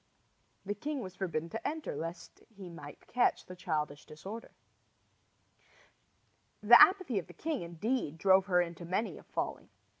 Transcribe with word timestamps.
The 0.65 0.73
king 0.73 0.99
was 1.01 1.15
forbidden 1.15 1.47
to 1.49 1.67
enter 1.67 1.95
lest 1.95 2.41
he 2.49 2.69
might 2.71 3.05
catch 3.05 3.45
the 3.45 3.55
childish 3.55 4.07
disorder. 4.07 4.49
The 6.63 6.81
apathy 6.81 7.19
of 7.19 7.27
the 7.27 7.33
king, 7.33 7.61
indeed, 7.61 8.17
drove 8.17 8.47
her 8.47 8.61
into 8.63 8.83
many 8.83 9.19
a 9.19 9.23
folly. 9.23 9.69